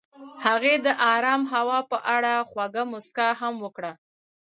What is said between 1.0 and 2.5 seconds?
آرام هوا په اړه